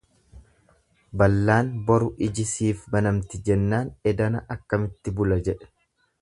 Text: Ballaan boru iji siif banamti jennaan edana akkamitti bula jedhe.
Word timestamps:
Ballaan 1.21 1.69
boru 1.89 2.07
iji 2.29 2.45
siif 2.53 2.81
banamti 2.95 3.41
jennaan 3.51 3.93
edana 4.13 4.43
akkamitti 4.57 5.15
bula 5.21 5.39
jedhe. 5.51 5.71